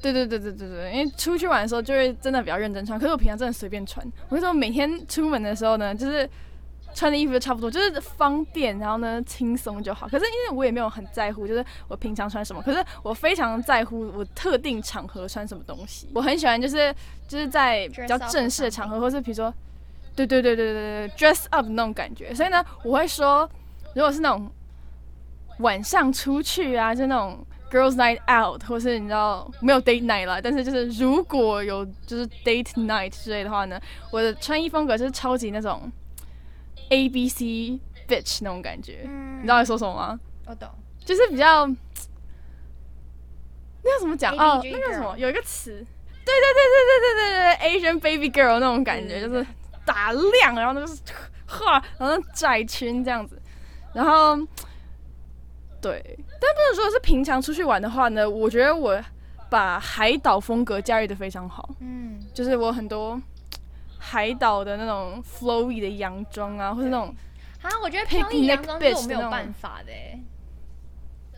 [0.00, 4.02] 对对对对对对，因为出去玩的时候就会真的比较认真穿，可是我平常真的随便穿。
[4.30, 6.26] 我跟你说，每天出门的时候呢，就是
[6.94, 10.08] 穿的衣服就差不多，就是方便，然后呢轻松就好。
[10.08, 16.08] 可是因为我也没有很在乎，就是我平常穿什么，可是我非常在乎我特定场合穿什么东西。
[16.14, 16.90] 我很喜欢就是
[17.28, 19.52] 就是在比较正式的场合，或是比如说，
[20.16, 22.34] 对对对对对对，dress up 那种感觉。
[22.34, 23.46] 所以呢，我会说，
[23.94, 24.50] 如果是那种
[25.58, 35.90] 晚上出去啊，就那种 girls night out，或是你知道没有 date night 啦，但是就是如果有就是 date night 之类的话呢，我的穿衣风格就是超级那种
[36.90, 39.02] A B C bitch 那种感觉。
[39.06, 40.18] 嗯，你知道在说什么吗？
[40.46, 40.68] 我懂。
[41.04, 41.74] 就是比较那
[43.92, 44.32] 个怎么讲？
[44.36, 45.18] 哦，那个什么？
[45.18, 45.84] 有一个词，对
[46.24, 49.46] 对对对对对对对，Asian baby girl 那种感觉，对就是
[49.84, 51.00] 打亮，然后就是
[51.46, 53.40] 哈，然后窄裙这样子，
[53.92, 54.38] 然后
[55.82, 58.98] 对，但不能说是平常出去玩的话呢，我觉得我
[59.50, 63.20] 把海岛风格驾驭的非常好，嗯，就是我很多
[63.98, 67.14] 海岛的那种 flowy 的洋装啊，或者那种
[67.60, 70.18] 啊，我觉得 Picnic 飘逸洋装是我没有办法的欸。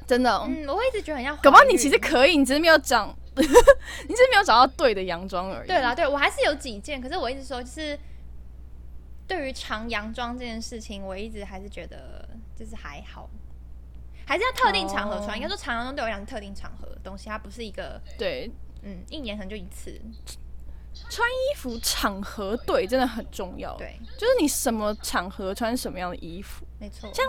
[0.06, 1.34] 真的、哦，嗯，我会一直觉得很像。
[1.38, 1.98] 搞不好你其实。
[1.98, 5.66] 可以，你只是没有找， 你只是没有找到对的洋装而已。
[5.66, 7.98] 对啦，对我还是有几件，可是我一直说，就是
[9.26, 13.30] 对于长洋装这件事情，我一直还是觉得就是还好，
[14.26, 15.30] 还是要特定场合穿。
[15.30, 18.50] 哦应该说长洋装对我来讲是特定场合的东西，它不是一个对，
[18.82, 20.00] 嗯，一年可能就一次。
[21.10, 26.64] 穿衣服场合对真的很重要。，对，就是你什么场合穿什么样的衣服。
[26.78, 27.10] 没错。
[27.12, 27.26] 像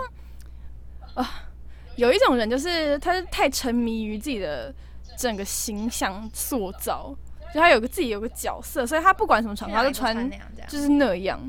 [1.14, 1.48] 啊
[1.96, 4.72] 有一种人就是他是太沉迷于自己的
[5.18, 7.12] 整个形象塑造，
[7.52, 10.30] 就他有个自己有个角色，所以他不管什么场合他就穿。
[10.68, 11.40] 就是那样。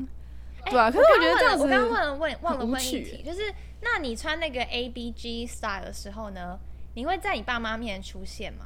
[0.64, 3.42] 哎对啊，可是我觉得这样子我刚刚问了问忘了问一趣题，就是
[3.80, 6.58] 那你穿那个 A B G style 的时候呢，
[6.94, 8.64] 你会在你爸妈面前出现吗？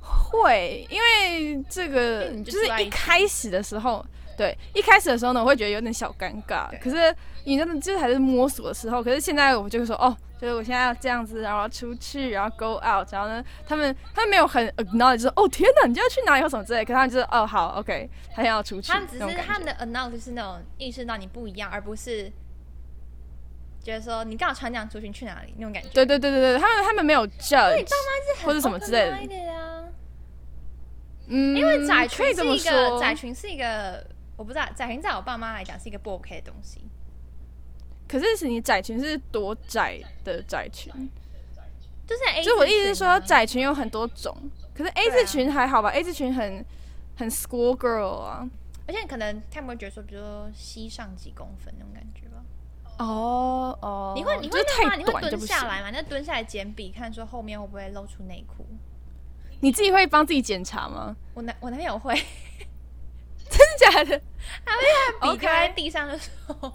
[0.00, 4.04] 会，因为这个就就是一开始的时候，
[4.36, 6.68] 对，一开始的时候呢，我会觉得有点小尴尬。
[6.80, 22.30] 可是你真的就是还是摸索的时候，可是现在我就会说，哦，就是我现在要这样子，然后要出去，然后 go out，然后呢，他们他们没有很 acknowledge，就是哦天哪，你就要去哪里或什么之类，可他们就是哦好，OK，他要出去，他们只是他们的 acknowledge 是那种意识到你不一样，而不是
[23.82, 25.88] 觉得说你刚好穿这样出去去哪里那种感觉。
[25.90, 29.92] 对对对对对，他们他们没有 judge，你爸妈是很或者什么之类的
[31.28, 36.80] 嗯，因为窄裙是一个说，窄裙是一个我不知道窄裙在我爸妈来讲是一个不 OK 的东西。
[38.08, 40.92] 可是是你窄裙是多窄的窄裙？
[42.06, 44.36] 就是 A，就我的意思是说，窄裙有很多种，
[44.74, 46.62] 可是 A 字裙还好吧？A 字裙很
[47.16, 48.46] 很 school girl 啊。
[48.86, 52.41] 而且可能他们会觉得说，比如说膝上几公分那种感觉吧。
[52.98, 54.90] 哦哦，你会你会那个吗？
[54.90, 55.64] 太你会蹲下。
[55.64, 55.90] 来吗？
[55.92, 58.64] 那蹲下来捡笔，看说后面会不会露出内裤？
[59.60, 61.16] 你自己会帮自己检查吗？
[61.34, 62.14] 我男我男朋友会，
[63.48, 64.20] 真的假的？
[64.64, 64.82] 他会
[65.20, 66.72] 把笔丢在地上的时候，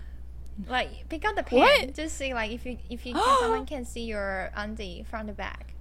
[0.68, 4.06] like pick up the 我会 pen，just say like if you if you someone can see
[4.06, 5.72] your undie from the back。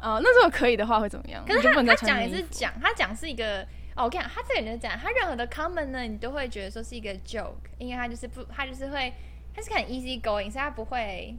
[0.00, 1.44] 哦，那如果可以的话会怎么样？
[1.46, 9.12] 可是他他讲也是讲，他讲是一个哦，我跟你讲，他这个人就讲，他任何的 comment 呢，你都会觉得说是一个 joke，因为他就是不，他就是会，
[9.54, 11.34] 他是很 easy going，所以他不会，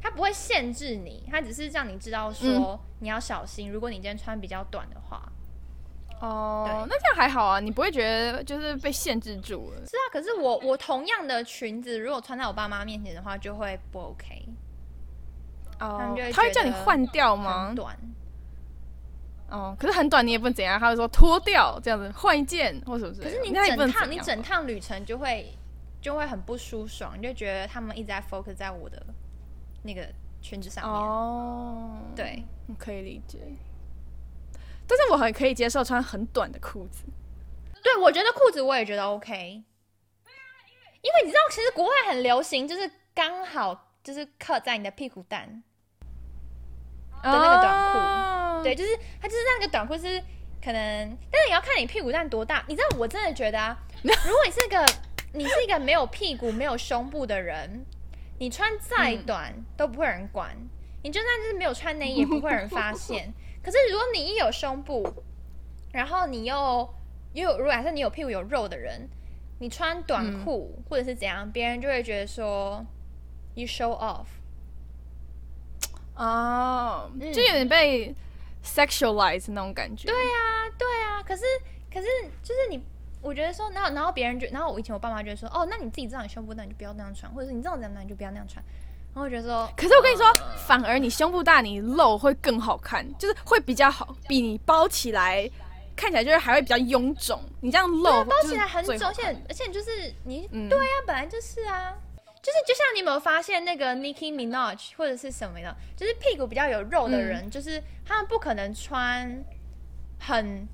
[0.00, 5.22] 他不会限制你，他只是让你知道说、嗯你要小心，如果你今天穿比较短的话。
[6.20, 9.86] 哦，那这样还好啊，你不会觉得就是被限制住了。
[9.86, 14.48] 是啊，可是我我同样的裙子，如果穿在我爸妈面前的话，就会不 OK，
[15.78, 17.76] 哦他会他会叫你换掉吗很？
[17.76, 17.96] 短。
[19.50, 23.26] 哦，可是很短，你也不能怎样，他会说脱掉这样子，换一件或什么之类。
[23.26, 25.56] 可是你整趟你整趟旅程就会
[26.00, 29.02] 就会很不舒爽，你就觉得他们一直在 focus 在我的
[29.82, 30.06] 那个
[30.42, 31.00] 裙子上面。
[31.00, 32.44] 哦，对，
[32.78, 33.38] 可以理解。
[34.86, 37.04] 但是我很可以接受穿很短的裤子。
[37.82, 39.62] 对，我觉得裤子我也觉得 OK。
[41.00, 45.62] 因为你知道，其实国外很流行，就是刚好就是刻在你的屁股蛋
[47.22, 47.98] 的那个短裤。
[47.98, 48.27] 哦
[48.62, 48.90] 对，就是
[49.20, 50.22] 它就是那个短裤是
[50.62, 52.64] 可能，但是也要看你屁股蛋多大。
[52.68, 54.86] 你知道，我真的觉得啊， 如果你是个
[55.32, 57.84] 你是一个没有屁股、没有胸部的人，
[58.38, 60.56] 你穿再短都不会有人管。
[61.02, 63.32] 你就算就是没有穿内衣，也不会有人发现。
[63.62, 65.06] 可是如果你一有胸部，
[65.92, 66.92] 然后你又
[67.34, 69.08] 又有，如果假设你有屁股有肉的人，
[69.60, 72.84] 你穿短裤、或者是怎样，别人就会觉得说
[73.54, 74.26] you show off。
[76.16, 78.12] 哦，嗯就有点被
[78.74, 80.06] sexualize 那种感觉。
[80.06, 81.42] 对啊，对啊，可是
[81.92, 82.06] 可是
[82.42, 82.82] 就是你，
[83.20, 88.62] 我觉得说，然后然后别人就，然后我以前我爸妈就会说，哦，那你自己知道你胸部大，你就不要那样穿，或者是你知道怎样那你就不要那样穿。
[89.14, 90.26] 然后我觉得说，可是我跟你说，
[90.66, 95.50] 反而你胸部大，你露会更好看，就是会比较好，比你包起来
[95.96, 97.40] 看起来就是还会比较臃肿。
[97.60, 101.94] 你这样露包起来很肿，而且而且就是你，嗯对啊，本来就是啊。
[102.42, 109.44] 就是就像你有没有发现那个 Nicki Minaj 或者是什么的，就是屁股比较有肉的人，就是他们不可能穿
[110.18, 110.66] 很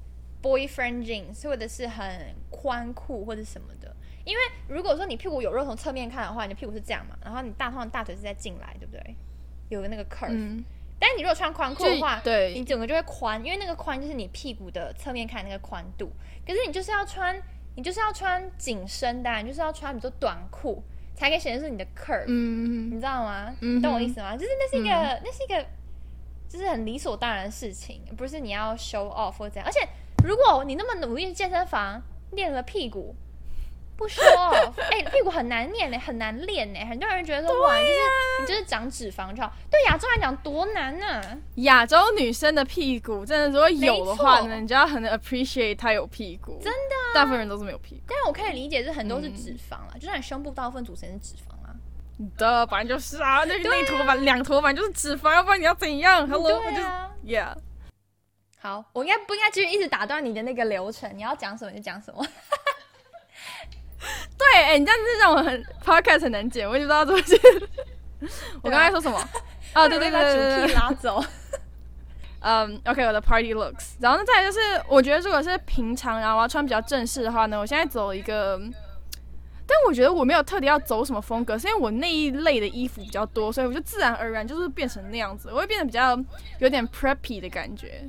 [0.43, 9.17] boyfriend jeans 或者是很宽裤或者什么的，因为如果说你屁股有肉从侧面看的话，你的屁股是这样嘛，然后你大通常大腿是在进来，对不对？
[9.71, 10.63] 有个那个 curve，、嗯，
[10.99, 16.13] 但是你如果穿宽裤的话，对你整个就会宽，因为那个宽就是你屁股的侧面看那个宽度。
[16.47, 17.43] 可是你就是要穿，
[17.75, 20.83] 你就是要穿紧身的啊、你就是要穿比如说短裤，
[21.15, 23.55] 才可以显示出你的 curve，、嗯你知道吗？
[23.61, 24.37] 嗯你懂我意思吗？
[24.37, 24.91] 就是那是一个，
[25.25, 25.65] 那是一个，
[26.49, 29.67] 就是很理所当然的事情，不是你要 show off 或怎样。
[29.67, 29.81] 而且
[30.25, 33.15] 如果你那么努力去健身房练了屁股。
[33.97, 36.79] 不 off， 哎、屁股很难练呢，很难练呢。
[36.89, 38.01] 很多人觉得说，哇，你就是
[38.41, 39.53] 你就是长脂肪就好。
[39.71, 41.39] 对亚洲来讲多难啊！
[41.57, 46.61] 亚洲女生的屁股真的如果有的话呢，你就要很 appreciate 她有屁股。
[46.63, 51.75] 真的啊大部分人都是没有屁股但是我可以理解，是很多是脂肪啦，就算你胸部大部分组成是脂肪啦。
[52.37, 56.61] 的，反正就是啊，那那一坨板两坨板就是脂肪，要不然你要怎样？Hello。
[57.25, 57.55] Yeah。
[58.61, 61.11] 好，我应该不应该继续一直打断你的那个流程？
[61.17, 62.27] 你要讲什么就讲什么。
[64.55, 67.37] 对，哎、你这样子让我很 podcast 很难剪，我也不知道怎么剪。
[68.63, 69.19] 我刚才说什么？
[69.75, 71.25] 哦， 对对对把主对对对，题拉走。
[72.39, 78.61] 嗯， OK，我的 party looks，然后呢，再来就是，我觉得如果是平常，然后我要穿比较正式的话呢，我现在走一个，
[79.67, 86.17] 但我觉得我没有特地要走什么风格，是因为我那一类的衣服比较多，所以我就自然而然就是变成那样子，我会变得比较
[86.61, 88.09] 有点 preppy 的感觉，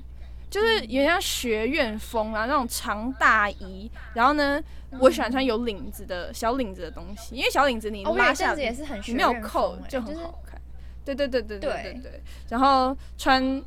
[0.55, 3.91] 就是有点像学院风啊，那种长大衣。
[4.13, 4.57] 然后呢，
[4.99, 8.73] 我喜欢穿有领子的小领子的东西，因为小领子你拉下来，
[9.05, 10.57] 你没有扣就很好看。
[11.03, 12.23] 对对对对对对对。
[12.47, 13.61] 然后穿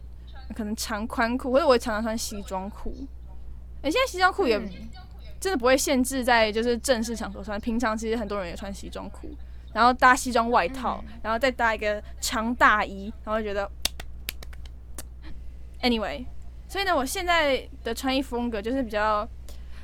[0.57, 2.95] 可能长宽裤，或者我也常常穿西装裤。
[3.83, 4.59] 哎，现在西装裤也
[5.39, 9.29] 真的不会限制在就是正式场合穿，平常其实很多人也穿西装裤。
[9.75, 13.71] 然后搭西装外套，然后再搭一个长大衣，然后觉得
[15.85, 16.25] anyway。
[16.69, 19.27] 所以呢，我现在的穿衣风格就是比较，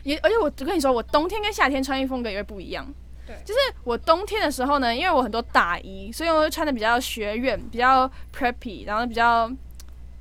[0.02, 2.86] 也而且我跟你说，我冬天跟夏天穿衣风格也会不一样。
[3.26, 9.50] 对就是我冬天的时候呢，因为我很多大衣，所以我会穿的比较学院，比较 preppy，然后比较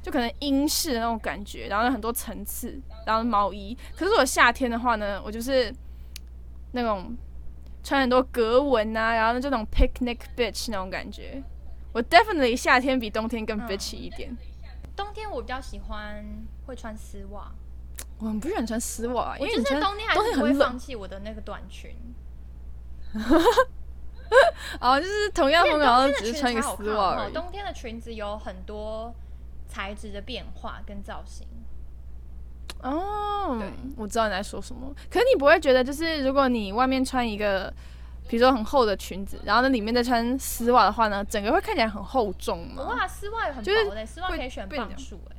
[0.01, 3.77] 就可能英式的那种感觉，然后有很多层次，然后毛衣。
[3.93, 5.69] 可是我夏天的话呢，我就是
[6.71, 7.13] 那种
[7.83, 11.43] 穿很多格纹啊，然后这种 picnic bitch 那种感觉。
[11.91, 14.33] 我 definitely 夏天比冬天更嗯 bitchy 一点。
[14.95, 16.23] 冬天我比较喜欢
[16.65, 17.51] 会穿丝袜，
[18.19, 21.95] 我很不喜欢穿丝袜，因我就是为穿冬天还是很冷放弃我的那个短裙。
[24.79, 27.33] 哦，就是同样风格，然后只是穿一个丝袜而已。
[27.33, 29.13] 冬天的裙子有很多
[29.67, 31.45] 材质的变化跟造型。
[32.81, 33.61] 哦，
[33.95, 34.93] 我知道你在说什么。
[35.09, 37.71] 可是你不会觉得，就是如果你外面穿一个，
[38.27, 42.83] 比如说很厚的裙子，然后呢里面再穿丝袜的话呢，整个会看起来很厚重吗？
[42.83, 45.35] 哇，丝袜有很就是薄的，丝袜会可以选磅数哎。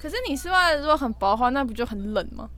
[0.00, 2.50] 可是你丝袜如果很薄的话，那不就很冷吗？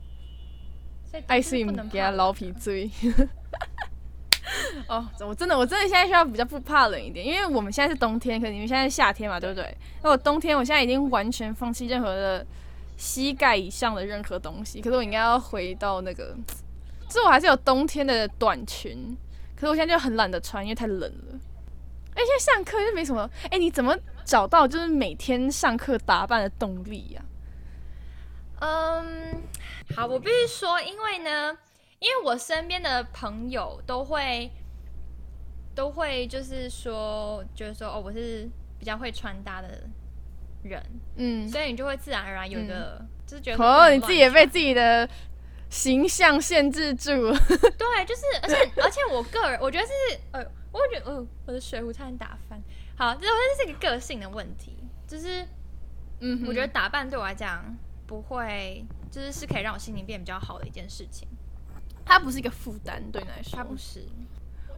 [1.29, 2.91] 爱就是不能睡给他怕老皮醉。
[4.89, 9.77] 哦，我真的我真的现在需要比较不怕冷一点，因为我们现在是冬天，可是你们现在是夏天嘛，对不对？
[10.03, 12.45] 那我冬天，我现在已经完全放弃任何的
[12.97, 16.64] 膝盖以上的任何东西，可是我应该要回到那个，就
[17.15, 19.17] 是我还是有冬天的短裙，
[19.55, 21.39] 可是我现在就很懒得穿，因为太冷了。
[22.15, 27.23] 哎、现在上课就没什么，哎、你怎么找到就是每天上课打扮的动力呀、
[28.61, 29.43] 嗯，
[29.97, 31.59] 好，我必须说，因为呢，
[31.99, 34.49] 因为我身边的朋友都会，
[35.75, 38.49] 都会就是说，就是说哦，我是
[38.79, 39.69] 比较会穿搭的
[40.63, 40.81] 人，
[41.17, 45.09] 嗯，所以你就会自然而然有一个、就是觉得说哦，你自己也被自己的
[45.75, 47.11] 形象限制住
[47.77, 49.93] 对，就是而且而且我个人我觉得是
[50.31, 52.63] 呃，我觉得呃，我的水壶差点打翻。
[52.97, 55.45] 好，这这是一个个性的问题，就是
[56.21, 61.27] 嗯我觉得打扮对我来讲不会，就是是可以让我心情变比较好的一件事情。
[62.05, 63.57] 它不是一个负担，对你来说。
[63.57, 64.07] 它不是，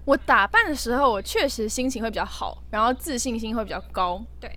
[0.06, 4.24] 我打扮的时候，我确实心情会比较好，然后自信心会比较高。
[4.40, 4.50] 对。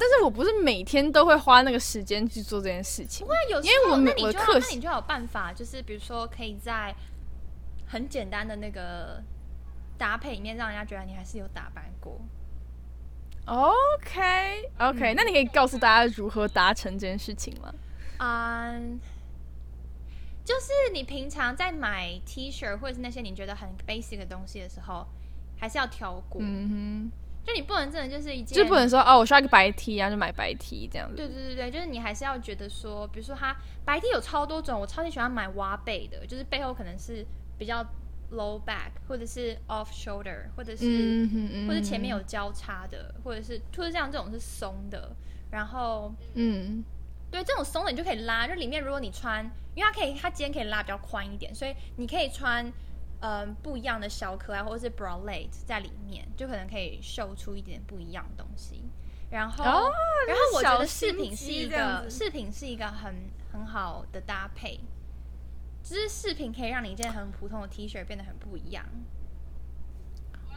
[0.00, 3.26] 但是我不是每天都会花那个时间去做这件事情。
[3.28, 6.94] 那有时因为我候那你就要我课那你就有办法，就是比如说可以在
[7.86, 9.22] 很简单的那个
[9.98, 12.18] 搭配里面，让人家觉得你还是有打扮过。
[13.44, 17.74] OK OK，、那你可以告诉大家如何达成这件事情吗？
[18.18, 18.98] 嗯，
[20.44, 25.06] 就是你平常在买 T 恤或者是那些你觉得很 basic 的东西的时候，
[25.58, 26.40] 还是要挑过。
[26.42, 27.10] 嗯
[27.50, 31.16] 就你不能真的就是一，件，就不能说哦，我需要一个白 T，然后就买白 T 这样子。
[31.16, 37.26] 对对对对，就是你还是要觉得说，比如说它白 T 有超多种，我超级喜欢买挖背的，就是背后可能是
[37.58, 37.82] 比较
[38.32, 45.10] low back，或者是 off shoulder，或者是、嗯，或者前面有交叉的，或者是就是像这种是松的，
[45.50, 46.84] 然后嗯
[47.30, 52.72] 对这种松的你就可以拉，就里面如果你穿，因为它可以它肩可以拉比较宽一点，所以你可以穿。
[53.20, 58.82] 嗯，不一样的小可爱或者是 bralette 在里面，就可能可以秀出一点不一样的东西。
[59.30, 59.92] 然后，哦
[60.26, 63.14] 然后我觉得饰品是一个饰品是一个很
[63.52, 64.80] 很好的搭配，
[65.82, 68.84] 就是饰品可以让你一件很普通的 T 恤变得很不一样。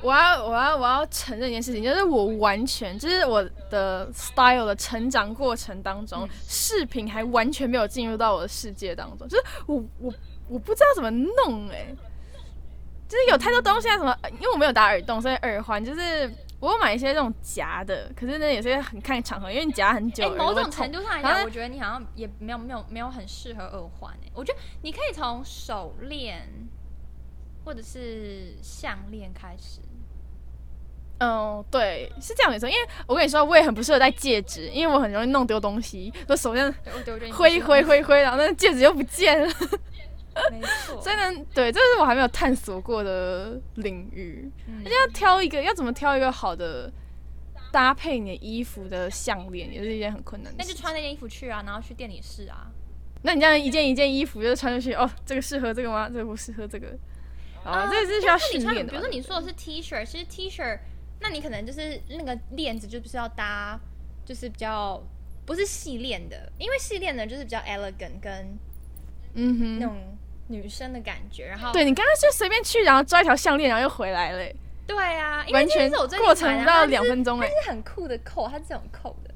[0.02, 10.14] 我要我要我要承认一件事情，就是我完全就是我的 style 的成长过程当中，嗯饰品还完全没有进入到我的世界当中，就是我我
[10.50, 11.96] 我不知道怎么弄哎、
[13.14, 16.28] 就是有太多东西啊什么，因为我没有打耳洞，所以耳环就是
[16.60, 26.50] 我有买一些这种夹的，可是呢也是很看场合，因为你夹很久，哎、某种程度上来讲，我觉得你好像也没有没有没有很适合耳环哎、我觉得你可以从手链
[27.64, 29.80] 或者是项链开始。
[31.20, 32.68] 嗯，对，是这样没错。
[32.68, 39.54] 因为我跟你说，我也很不适合戴戒指，因为我很容易弄丢东西，我手这样对，我觉得我觉得你不挥挥挥挥，然后那个戒指又不见了。
[40.52, 41.02] 没错。
[41.02, 44.52] 所以呢，对，这是我还没有探索过的领域。
[44.68, 46.92] 嗯而且要挑一个，要怎么挑一个好的
[47.72, 50.70] 搭配你的衣服的项链，也是一件很困难的事。
[50.70, 52.72] 那就穿那件衣服去啊，然后去店里试啊。
[53.22, 56.10] 那你这样一件一件衣服就穿出去，哦，这个适合这个吗？
[56.10, 56.88] 这个不适合这个。
[57.64, 58.92] 哦，啊这个是需要训练的。
[58.92, 60.78] 比如说你说的是 T 恤，其实 T 恤，
[61.22, 63.80] 那你可能就是那个链子就不是要搭，
[64.26, 65.02] 就是比较
[65.46, 68.58] 不是细链的，因为细链的就是比较 elegant 跟
[69.36, 69.96] 嗯哼，那种
[70.48, 71.46] 女生的感觉。
[71.46, 77.48] 然后对你刚刚就随便去，然后抓一条项链，然后又回来了欸，对啊，因为完全这是我最近过程不到两分钟哎。
[77.48, 79.34] 它是很酷的扣，它是这种扣的。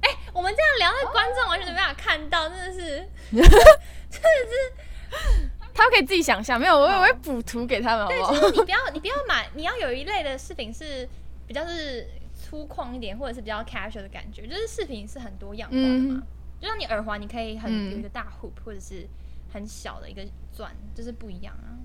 [0.00, 3.08] 哎、我们这样聊，那观众完全没办法看到，真的是。
[3.32, 8.34] 真的是他们可以自己想象，没有，我我会补图给他们，好对，不好？
[8.34, 11.08] 就是你不要，你不要买，你要有一类的饰品是
[11.48, 14.46] 比较是粗犷一点，或者是比较 casual 的感觉。
[14.46, 16.22] 就是饰品是很多样化的嘛，嗯
[16.60, 19.04] 就像你耳环，你可以很、嗯有一个大 hoop，或者是
[19.54, 20.20] 很小的一个
[20.52, 21.78] 钻，就是不一样啊。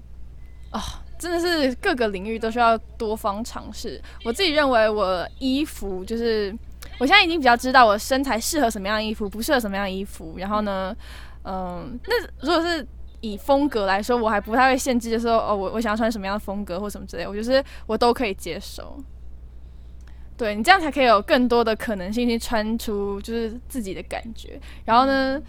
[0.71, 0.79] 哦，
[1.19, 4.01] 真的是各个领域都需要多方尝试。
[4.25, 6.51] 我自己认为，我衣服就是
[6.99, 10.35] 我现在已经比较知道我身材适合什么样的衣服，不适合什么样的衣服。
[10.37, 10.95] 然后呢，
[11.43, 12.85] 嗯，那如果是
[13.21, 18.97] 以风格来说，我还不太会限制，就是说哦，我我想要穿什么样的风格或什么之类，我就是我都可以接受。
[20.37, 24.57] 对你这样才可以有更多的可能性去穿出就是自己的感觉。
[24.85, 25.41] 然后呢，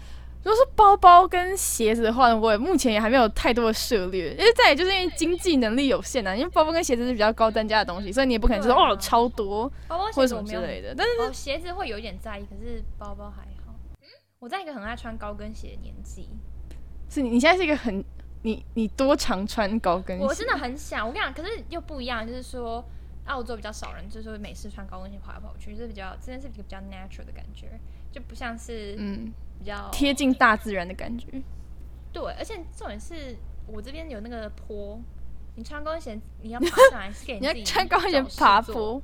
[0.43, 8.89] 如果是包包跟鞋子的话呢，我也目前也还没有太多的涉猎，因为再也就是因为经济能力有限啊，因为包包跟鞋子是比较高单价的东西，所以你也不可能说啊。
[8.89, 10.93] 哦超多包包或者什么之类的。
[10.95, 13.73] 但是哦，鞋子会有一点在意，可是包包还好。
[14.39, 16.27] 我在一个很爱穿高跟鞋的年纪，
[17.09, 18.03] 是你你现在是一个很
[18.43, 22.83] 你你多常穿高跟鞋，我真的很想，我跟你讲，可是又不一样，就是说
[23.25, 27.79] 澳洲比较少人，就是说每次穿高跟鞋跑来跑去，就是比较真的是一个比较 natural 的感觉，
[28.11, 29.31] 就不像是嗯
[29.61, 31.27] 比较贴近大自然的感觉。
[32.11, 33.37] 对，而且重点是
[33.67, 34.99] 我这边有那个坡，
[35.55, 38.99] 你穿高跟鞋你要爬上来是给你 要穿高跟鞋爬，坡，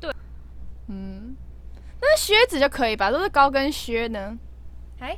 [0.00, 0.12] 对，
[0.88, 1.36] 嗯，
[2.00, 3.08] 那靴子就可以吧？
[3.12, 4.36] 都是高跟靴呢，
[4.98, 5.16] 哎，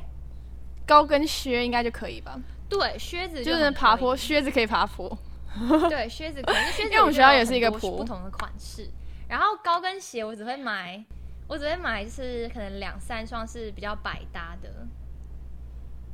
[0.85, 2.39] 高跟靴应该就可以吧？
[2.69, 5.17] 对，靴子就是很爬坡，靴子可以爬坡。
[5.89, 8.87] 对，靴子可以，因为靴子因为我们学校也是一个坡不同的款式。
[9.27, 11.03] 然后高跟鞋我只会买，
[11.47, 14.69] 我只会买就是可能两三双是比较百搭的。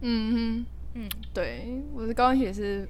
[0.02, 0.66] 嗯哼，
[0.96, 2.88] 嗯，对，我的高跟鞋是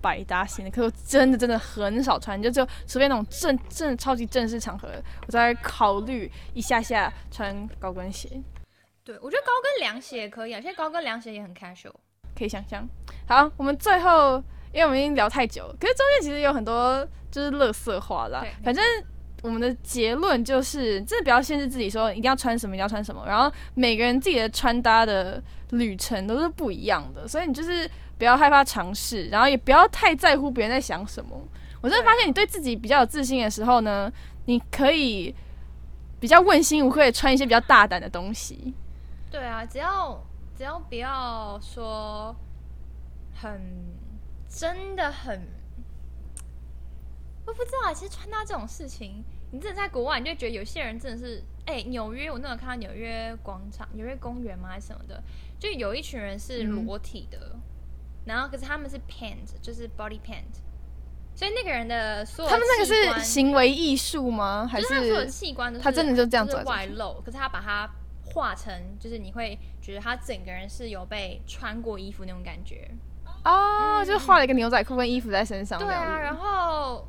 [0.00, 4.88] 百搭型的，可是我真的真的很少穿，就只有除非那种正正超级正式场合，
[5.26, 8.28] 我才会考虑一下下穿高跟鞋。
[9.04, 11.92] 对，我觉得高跟凉鞋也可以啊，现在高跟凉鞋也很 casual。
[12.34, 12.88] 可以想象。
[13.28, 14.36] 好，我们最后，
[14.72, 18.44] 因为我们已经聊太久了，可是中间其实有很多就是乐色话啦。
[18.64, 18.82] 反正
[19.42, 23.24] 我们的结论就是，真的不要限制自己说一定要穿什么，一定要穿什么。
[23.26, 31.36] 然后每个人自己的穿搭的旅程都是不一样的，所以你就是不要害怕尝试，然后也不要太在乎别人在想什么。
[31.80, 34.10] 我真的发现，你对自己比较有自信的时候呢，
[34.44, 35.34] 你可以
[36.20, 38.72] 比较问心无愧的穿一些比较大胆的东西。
[39.28, 40.24] 对啊，只要
[40.56, 42.36] 只要不要说
[43.34, 43.60] 很
[44.48, 45.48] 真的很，
[47.46, 47.92] 我不知道啊。
[47.92, 55.22] 其实穿搭这种事情，你真的在国外，你就觉得有些人真的是，哎、纽约我那时候看到纽约广场、纽约公园吗还是什么的，
[55.58, 57.56] 就有一群人是嗯裸体的，
[58.24, 60.60] 然后可是他们是 pant，就是 body pant，
[61.34, 64.68] 所以那个人的所有他们那个是行为艺术吗？
[64.70, 67.90] 还就是他所有器官都是他真的就这样就是走来走去外露，可是他把它
[68.24, 72.88] 画成，就是你会觉得他整个人是有被穿过衣服那种感觉。
[73.44, 75.78] 哦，就是画了一个牛仔裤跟衣服在身上。
[75.80, 77.06] 对啊，然后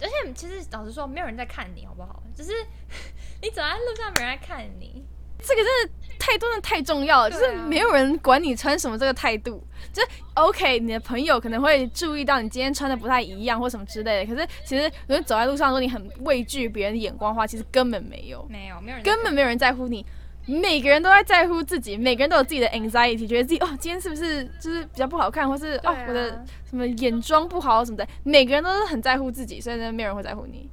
[0.00, 2.22] 而且其实老实说，没有人在看你好不好？
[2.34, 2.52] 只是
[3.42, 5.04] 你走在路上，没人在看你。
[5.38, 9.62] 这个真的态度真的太重要了，就是没有人管你穿什么这个态度。
[9.92, 20.04] 就是 OK，你的朋友可能会注意到你今天穿的不太一样或什么之类的，可是其实如果走在路上说你很畏惧别人的眼光的话，其实根本没有，没有，没有人根本没有人在乎你。
[20.46, 30.68] 每个人都在在乎自己，每个人都有自己的 anxiety，觉得自己哦，今天是不是就是比较不好看，或是、啊哦我的什么眼妆不好什么的，每个人都是很在乎自己，所以呢，没有人会在乎你。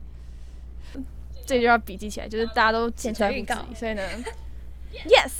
[1.45, 4.01] 这就要笔记起来，就是大家都只在乎自简传预己，所以呢
[5.07, 5.31] ，yes，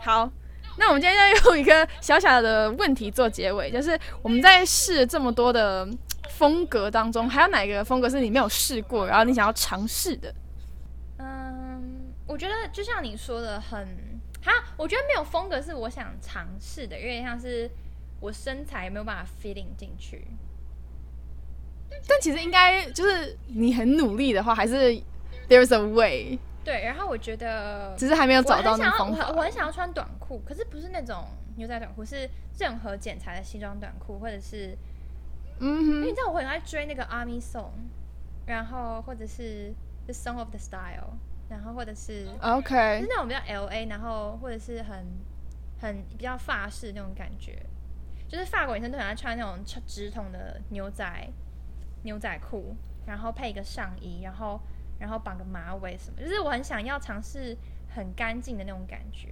[0.00, 0.30] 好，
[0.78, 5.86] 那我们今天要用一个小小的问题做结尾，就是我们在试这么多的
[6.30, 10.32] 风格当中，还有哪个风格是你没有试过，然后你想要尝试的？
[12.26, 13.86] 嗯，我觉得就像你说的很，
[14.42, 17.70] 哈，我觉得没有风格是我想尝试的，有点像是
[18.20, 20.26] 我身材没有办法 fitting 进去。
[22.08, 24.90] 但其实应该就是你很努力的话，还是
[25.48, 29.36] there's a way，对，然后我觉得只是还没有找到那个方法很。
[29.36, 34.76] 我很想要穿短裤，可是不是那种牛仔短裤，是任何剪裁的西装短裤，或者是
[35.58, 37.72] 嗯因为嗯你知道我很爱追那个 Army Song，
[38.46, 39.74] 然后或者是
[40.06, 41.18] The Song of the Style，
[41.52, 45.06] 然后或者是，OK，就是那种比较 L A，然后或者是很
[45.78, 47.64] 很比较法式那种感觉，
[48.26, 51.04] 就是法国女生都很爱穿那种直直筒的牛仔
[52.04, 52.74] 牛仔裤，
[53.06, 54.58] 然后配一个上衣，然后
[54.98, 57.54] 然后绑个马尾什么，就是我很想要尝试
[57.94, 59.28] 很干净的那种感觉。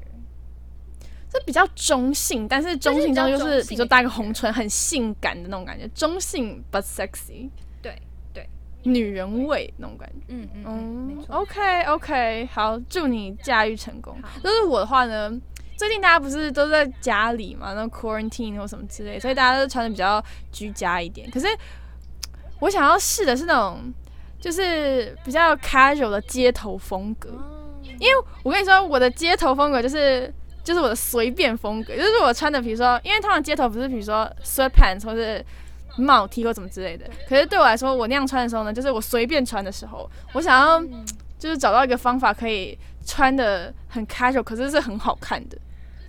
[1.30, 7.48] 这比较中性，但是中性中就就是比如说搭个红唇，很性感的那种感觉，中性 but sexy，
[8.82, 10.16] 女人味那种感觉。
[10.28, 11.24] 嗯嗯。
[11.28, 14.38] ，OK OK，好，祝你驾驭成功好。
[14.42, 15.30] 就是我的话呢，
[15.76, 21.30] 最近大家不是都在家里嘛，那 quarantine 或什么之类，所以大家都穿的比较居家一点。
[21.30, 21.46] 可是
[22.60, 23.92] 我想要试的是那种，
[24.38, 27.30] 就是比较 casual 的街头风格。
[27.30, 27.56] 哦
[27.98, 28.12] 因为
[28.42, 30.32] 我跟你说，我的街头风格就是
[30.64, 35.44] 就是我的随便风格，就是我穿的，比如说，因为通常街头不是比如说 sweatpants 或是
[35.96, 41.04] 帽 T 或什么之类的，可是对我来说，我那样穿的时候呢，就是我随便穿的时候，我想要嗯
[41.38, 45.58] 就是找到一个方法可以穿的很 casual，可是是很好看的，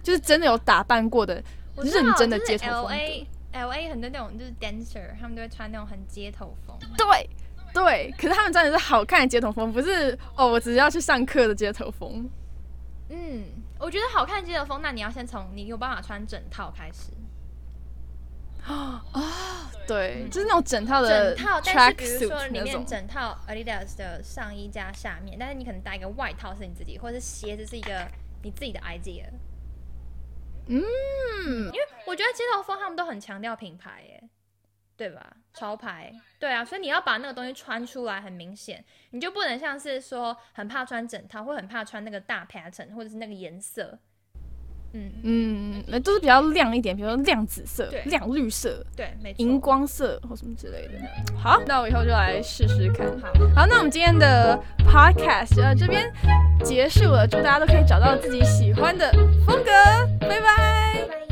[0.04, 1.42] 就是真的有打扮过的
[1.78, 2.94] 认真的就是街头风格。
[2.94, 6.78] A L A 很多那种就是 dancer，他们都会穿那种很街头风。
[6.98, 7.30] 对
[7.74, 12.30] 对，可是他们穿的是好看的街头风，不是哦，我只是要去上课的街头风。
[13.10, 13.44] 嗯，
[13.80, 17.12] 我觉得好看街头风，那你要先从你有办法穿整套开始。
[19.88, 22.86] 对，就是那种整套的整套，但是比如说里面。
[22.86, 28.08] 整套 Adidas 的上衣加下面，但是你可能搭一个外套是你自己，或者是鞋子是一个
[28.44, 29.26] 你自己的 idea。
[30.68, 30.80] 嗯，
[31.66, 34.24] 因为我觉得街头风他们都很强调品牌，耶，
[34.96, 35.36] 对吧？
[35.54, 44.00] 潮牌，对啊，所以你要把那个东西穿出来，很明显，你就不能像是说很怕穿整套，或很怕穿那个大 pattern，或者是那个颜色。
[44.94, 49.38] 嗯，嗯，那都是比较亮一点，比如说亮紫色、亮绿色、对，没错。
[49.38, 50.94] 荧光色或什么之类的。
[51.38, 53.08] 好，那我以后就来试试看。
[53.20, 56.12] 好，好，那我们今天的 podcast 就到这边
[56.64, 59.12] 结束了，祝大家都可以找到自己喜欢的
[59.46, 59.72] 风格，
[60.20, 61.08] 拜拜。
[61.08, 61.31] 拜